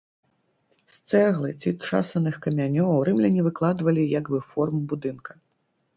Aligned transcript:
З 0.93 1.01
цэглы 1.09 1.51
ці 1.61 1.73
часаных 1.89 2.35
камянёў 2.45 2.91
рымляне 3.11 3.45
выкладвалі 3.49 4.11
як 4.19 4.25
бы 4.37 4.45
форму 4.51 4.81
будынка. 4.95 5.31